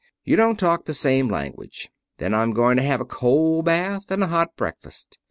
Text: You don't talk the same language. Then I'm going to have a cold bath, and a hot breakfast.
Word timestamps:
You 0.23 0.35
don't 0.35 0.57
talk 0.57 0.85
the 0.85 0.95
same 0.95 1.27
language. 1.27 1.91
Then 2.17 2.33
I'm 2.33 2.53
going 2.53 2.75
to 2.77 2.81
have 2.81 3.01
a 3.01 3.05
cold 3.05 3.65
bath, 3.65 4.09
and 4.09 4.23
a 4.23 4.27
hot 4.29 4.55
breakfast. 4.55 5.19